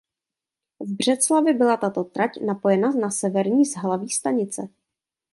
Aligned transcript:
V 0.79 0.93
Břeclavi 0.95 1.53
byla 1.53 1.77
tato 1.77 2.03
trať 2.03 2.41
napojena 2.45 2.91
na 2.91 3.09
severním 3.11 3.65
zhlaví 3.65 4.09
stanice. 4.09 4.67